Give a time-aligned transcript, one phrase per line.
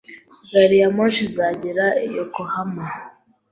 [0.51, 2.85] Gari ya moshi izagera Yokohama?